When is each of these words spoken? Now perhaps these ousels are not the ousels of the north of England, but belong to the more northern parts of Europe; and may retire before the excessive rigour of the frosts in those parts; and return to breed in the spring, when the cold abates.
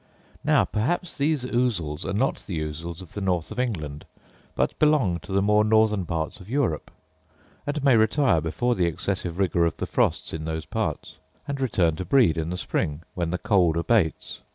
Now 0.43 0.65
perhaps 0.65 1.15
these 1.15 1.45
ousels 1.45 2.05
are 2.05 2.11
not 2.11 2.43
the 2.47 2.59
ousels 2.59 3.03
of 3.03 3.13
the 3.13 3.21
north 3.21 3.51
of 3.51 3.59
England, 3.59 4.03
but 4.55 4.79
belong 4.79 5.19
to 5.19 5.31
the 5.31 5.43
more 5.43 5.63
northern 5.63 6.07
parts 6.07 6.39
of 6.39 6.49
Europe; 6.49 6.89
and 7.67 7.83
may 7.83 7.95
retire 7.95 8.41
before 8.41 8.73
the 8.73 8.87
excessive 8.87 9.37
rigour 9.37 9.63
of 9.63 9.77
the 9.77 9.85
frosts 9.85 10.33
in 10.33 10.45
those 10.45 10.65
parts; 10.65 11.17
and 11.47 11.61
return 11.61 11.97
to 11.97 12.05
breed 12.05 12.35
in 12.35 12.49
the 12.49 12.57
spring, 12.57 13.03
when 13.13 13.29
the 13.29 13.37
cold 13.37 13.77
abates. 13.77 14.41